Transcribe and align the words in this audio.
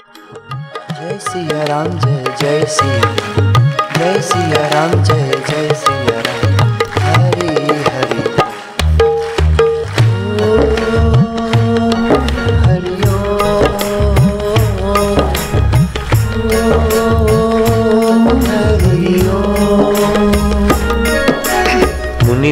जय 0.00 1.18
सिया 1.20 1.64
राम 1.64 1.86
जय 1.98 2.24
जय 2.40 2.64
सिया 2.64 3.14
जय 3.98 4.20
सिया 4.20 4.66
राम 4.68 5.02
जय 5.02 5.42
जय 5.50 5.74
सिया 5.74 6.20
राम। 6.20 6.40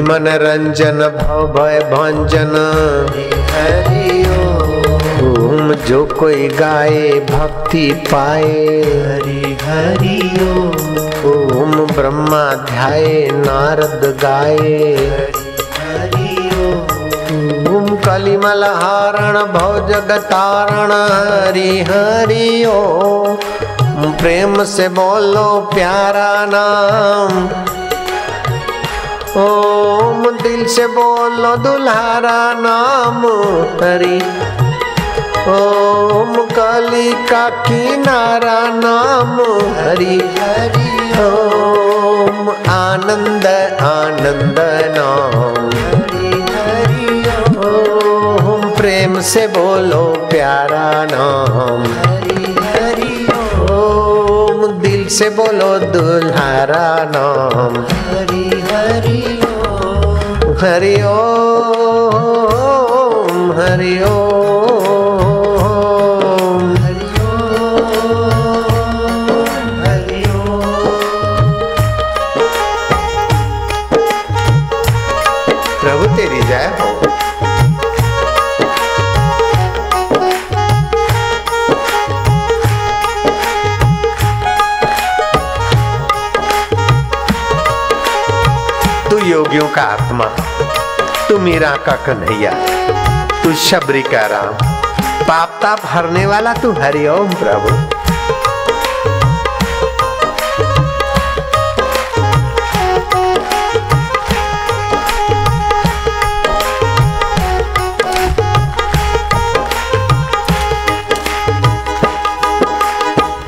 मनरंजन 0.03 0.99
भव 1.17 1.47
भय 1.47 1.79
भंजन। 1.93 2.55
हरि। 3.51 4.08
जो 5.89 6.07
कोई 6.07 6.49
गाए 6.49 7.11
भक्ति 7.31 7.93
पाए। 7.93 8.67
हरि 9.03 9.59
हरि 9.63 10.19
ओम। 10.43 11.87
ब्रह्मा 11.87 12.55
ध्याए 12.55 13.29
नारद 13.33 14.19
गाए। 14.23 14.93
हरि 15.79 16.51
ओम। 16.57 17.77
ओम 17.77 17.97
कलिमल 17.97 18.65
हारण 18.65 19.39
भव 19.45 19.89
जगतारण 19.89 20.93
हरि 21.47 21.81
हरि 21.81 22.65
ओम। 22.65 24.13
प्रेम 24.13 24.65
से 24.65 24.89
बोलो 24.89 25.71
प्यारा 25.75 26.47
नाम। 26.49 27.45
ओम 29.43 30.31
दिल 30.31 30.67
से 30.67 30.87
बोलो 30.87 31.57
दुल्हारा 31.57 32.55
नाम। 32.59 33.27
हरि 33.85 34.23
ओम 35.49 36.33
कली 36.47 37.13
का 37.29 37.49
किनारा 37.67 38.57
नाम 38.75 39.31
हरि 39.77 40.17
हरि, 40.39 40.91
ओम 41.23 42.51
आनंद 42.71 43.47
आनंद 43.83 44.59
नाम। 44.97 45.71
हरि 45.79 46.33
हरि 46.51 47.09
ओम 47.69 48.69
प्रेम 48.77 49.13
से 49.31 49.47
बोलो 49.47 50.05
प्यारा 50.31 50.91
नाम। 51.13 51.83
हरि 52.03 52.43
हरि 52.67 53.17
ओम 53.73 54.67
दिल 54.79 55.03
से 55.09 55.31
बोलो 55.31 55.73
दुल्हारा 55.89 56.89
नाम। 57.17 57.83
हरि 58.11 58.47
हरि 58.71 59.21
हरि 60.63 60.95
ओम 61.09 62.13
हरि 63.53 63.95
ओम। 64.05 64.28
आत्मा 90.09 90.27
तू 91.29 91.39
मीरा 91.39 91.71
का 91.87 91.93
कन्हैया, 92.05 92.53
तू 93.43 93.53
शबरी 93.63 94.03
का 94.03 94.25
राम। 94.27 94.55
पाप 95.29 95.59
ताप 95.63 95.81
हरने 95.85 96.25
वाला 96.27 96.53
तू 96.55 96.71
हरिओम 96.73 97.35
प्रभु। 97.35 97.77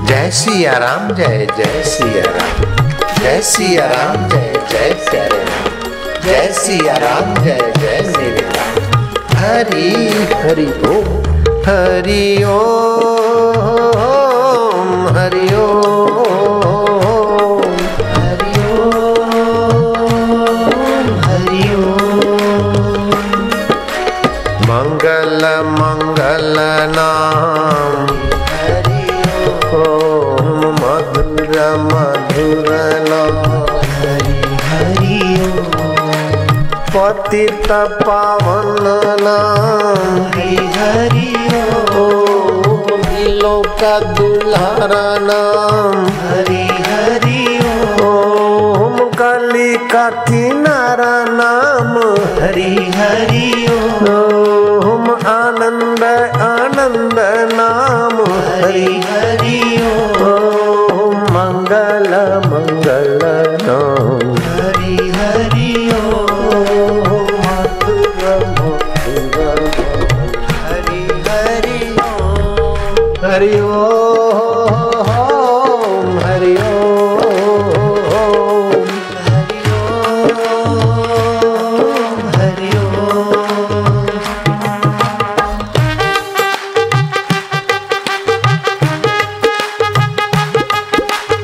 जय 0.06 0.30
सिया 0.34 0.76
राम, 0.78 1.12
जय 1.14 1.46
जय 1.56 1.82
सिया 1.86 2.24
राम। 2.30 2.64
जय 3.20 3.40
सिया 3.44 3.86
राम, 3.86 4.28
जय 4.28 4.52
जय 4.70 4.94
सिया 5.00 5.39
जय 6.24 6.52
सिया 6.52 6.94
राम 6.96 7.34
जय 7.44 7.72
जय 7.78 8.02
सिया 8.12 8.48
राम। 8.56 8.74
हरि 9.36 9.90
हरि 10.34 10.66
ओम 10.88 11.08
हरि 11.66 12.44
ओम 12.44 12.74
हरि 15.12 15.44
ओम। 21.74 22.10
मंगल 24.70 25.42
मंगल 25.80 26.56
नाम। 26.96 28.06
हरि 28.52 29.02
ओम। 29.76 30.09
पतित 37.10 37.70
पावन 38.06 38.84
नाम 39.20 40.18
हरि 40.34 40.56
हरि 40.74 41.30
ओम 42.00 43.62
का 43.80 43.98
दुल्हारा 44.18 45.02
नाम 45.22 45.96
हरि 46.26 46.62
हरि 46.86 47.42
ओम 48.04 48.96
कली 49.18 49.72
का 49.92 50.08
किनारा 50.28 51.12
नाम। 51.30 51.98
हरि 52.38 52.70
हरि 52.98 53.50
ओम 54.12 55.10
आनंद 55.34 56.04
आनंद 56.50 57.18
नाम। 57.52 58.22
हरि 58.62 58.86
हरि 59.10 59.60
ओम 60.30 61.18
मंगल 61.36 62.10
मंगल 62.46 63.39
हरि 73.40 73.58
ओम 73.60 73.68
हरि 76.22 76.50
ओम। 76.56 76.80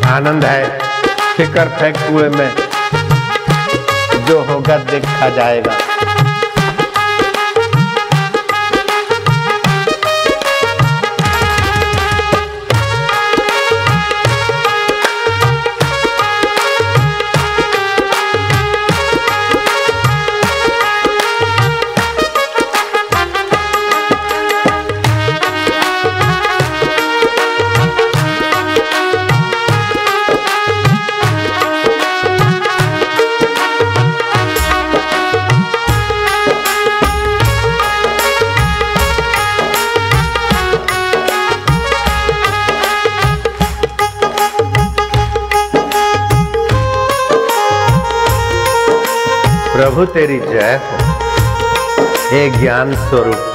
आनंद 0.06 0.44
है 0.44 0.78
फिकर 1.36 1.68
फेंक 1.78 1.96
कुएँ 1.96 2.28
में 2.28 2.50
जो 4.26 4.40
होगा 4.44 4.76
देखा 4.92 5.28
जाएगा। 5.36 5.95
प्रभु 49.96 50.12
तेरी 50.12 50.38
जय 50.38 50.80
हो। 50.84 50.96
हे 52.30 52.50
ज्ञान 52.50 52.94
स्वरूप, 52.94 53.52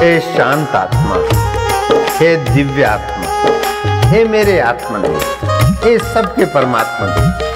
हे 0.00 0.20
शांत 0.20 0.74
आत्मा, 0.74 1.18
हे 2.18 2.36
दिव्य 2.36 2.84
आत्मा, 2.84 3.52
हे 4.08 4.24
मेरे 4.24 4.58
आत्मा 4.60 4.98
हे 5.84 5.98
सबके 5.98 6.44
परमात्मा 6.44 7.06
देव 7.06 7.51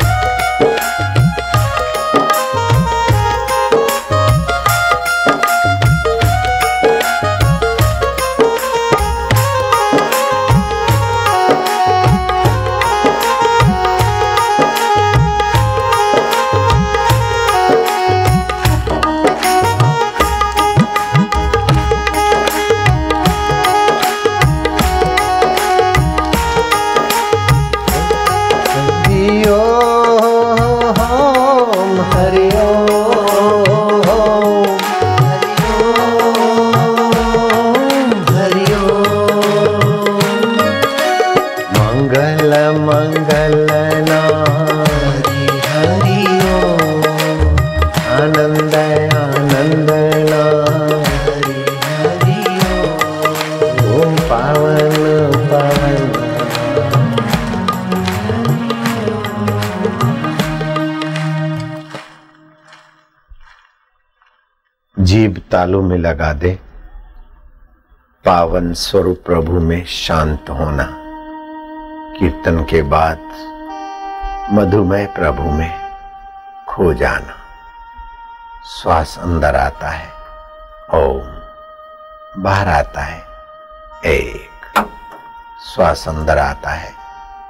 तालू 65.56 65.82
में 65.82 65.98
लगा 65.98 66.32
दे। 66.32 66.60
पावन 68.24 68.72
स्वरूप 68.72 69.22
प्रभु 69.26 69.52
में 69.52 69.84
शांत 69.84 70.50
होना। 70.50 70.86
कीर्तन 72.18 72.64
के 72.64 72.82
बाद 72.82 73.18
मधुमय 74.52 75.06
प्रभु 75.06 75.42
में 75.42 75.92
खो 76.68 76.94
जाना। 76.94 77.36
श्वास 78.66 79.18
अंदर 79.18 79.56
आता 79.56 79.88
है, 79.88 80.08
ओम, 80.94 81.40
बाहर 82.42 82.68
आता 82.68 83.00
है, 83.00 83.22
एक, 84.04 84.78
श्वास 85.74 86.08
अंदर 86.08 86.38
आता 86.38 86.70
है, 86.70 86.92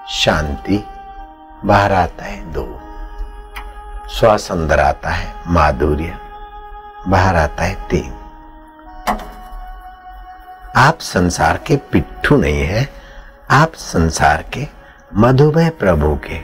शांति, 0.09 0.85
बाहर 1.65 1.93
आता 1.93 2.25
है, 2.25 2.53
दो, 2.53 2.81
श्वास 4.09 4.53
अंदर 4.53 4.81
आता 4.81 5.11
है, 5.11 5.35
माधुर्य। 5.47 6.26
बाहर 7.09 7.37
आता 7.37 7.65
है 7.65 7.75
तीन 7.91 8.13
आप 10.77 10.99
संसार 11.01 11.57
के 11.67 11.77
पिट्ठू 11.93 12.37
नहीं 12.37 12.63
है, 12.63 12.89
आप 13.51 13.75
संसार 13.75 14.45
के 14.55 14.67
मधुमय 15.15 15.71
प्रभु 15.71 16.15
के 16.25 16.39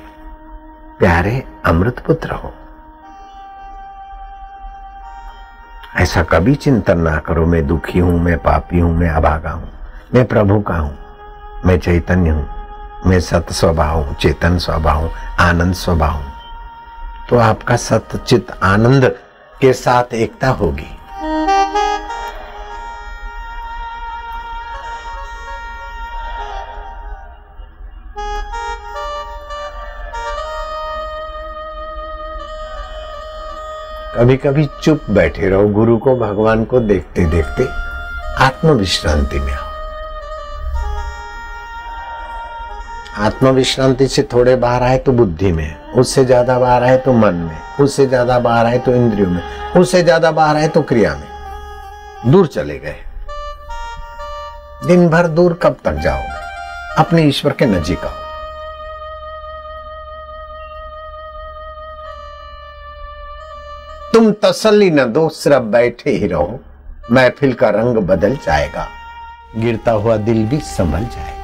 प्यारे 0.99 1.43
अमृत 1.67 1.99
पुत्र 1.99 2.33
हो। 2.33 2.53
ऐसा 5.97 6.23
कभी 6.23 6.55
चिंतन 6.55 6.99
ना 6.99 7.17
करो, 7.19 7.47
मैं 7.47 7.67
दुखी 7.67 7.99
हूँ, 7.99 8.19
मैं 8.21 8.39
पापी 8.39 8.79
हूँ, 8.79 8.95
मैं 8.97 9.11
अभागा 9.11 9.51
हूँ, 9.51 9.69
मैं 10.15 10.25
प्रभु 10.25 10.61
का 10.61 10.77
हूँ, 10.77 10.97
मैं 11.67 11.79
चैतन्य 11.79 12.31
हूँ, 12.31 12.49
मैं 13.07 13.21
सत 13.21 13.53
स्वभाव 13.53 14.03
हूँ, 14.03 14.15
चेतन 14.15 14.59
स्वभाव 14.59 15.01
हूँ, 15.01 15.11
आनंद 15.41 15.75
स्वभाव 15.75 16.13
हूँ। 16.13 16.33
तो 17.29 17.39
आपका 17.41 17.77
सतचित 17.77 18.51
आनंद 18.63 19.15
के 19.63 19.73
साथ 19.73 20.15
एकता 20.15 20.49
होगी। 20.49 20.91
कभी 34.17 34.37
कभी 34.37 34.69
चुप 34.83 35.05
बैठे 35.11 35.49
रहो, 35.49 35.69
गुरु 35.69 35.97
को, 35.99 36.17
भगवान 36.17 36.65
को 36.65 36.81
देखते 36.81 37.25
देखते 37.27 37.65
आत्मविश्रांति 38.45 39.39
में 39.39 39.55
आओ 43.13 43.25
आत्म 43.25 43.49
विश्रांति 43.49 44.09
से 44.09 44.23
थोड़े 44.23 44.57
बाहर 44.57 44.83
आए 44.83 44.99
तो 44.99 45.13
बुद्धि 45.13 45.53
में, 45.53 45.93
उससे 45.93 46.25
ज़्यादा 46.25 46.59
बाहर 46.59 46.83
आए 46.83 46.97
तो 46.97 47.13
मन 47.13 47.35
में, 47.35 47.57
उससे 47.81 48.07
ज़्यादा 48.07 48.39
बाहर 48.39 48.67
आए 48.67 48.79
तो 48.79 48.95
इंद्रियों 48.95 49.31
में, 49.31 49.43
उससे 49.77 50.03
ज़्यादा 50.03 50.31
बाहर 50.31 50.57
आए 50.57 50.69
तो 50.69 50.83
क्रिया 50.83 51.15
में। 51.15 51.29
दूर 52.33 52.47
चले 52.47 52.79
गए। 52.79 52.97
दिन 54.87 55.09
भर 55.09 55.27
दूर 55.27 55.59
कब 55.63 55.77
तक 55.85 55.93
जाओगे? 55.93 56.41
अपने 56.99 57.23
ईश्वर 57.23 57.53
के 57.53 57.67
नजीक 57.67 58.05
आओ। 58.05 58.21
तुम 64.13 64.33
तसल्ली 64.33 64.91
न 64.91 65.05
दो, 65.05 65.29
सिर्फ़ 65.29 65.63
बैठे 65.63 66.11
ही 66.11 66.27
रहो। 66.27 66.61
महफिल 67.13 67.53
का 67.53 67.71
रंग 67.71 67.97
बदल 67.97 68.37
जाएगा। 68.37 68.89
गिरता 69.57 69.93
हुआ 69.93 70.17
दिल 70.17 70.47
भी 70.47 70.61
संभल 70.61 70.99
जाएगा। 70.99 71.42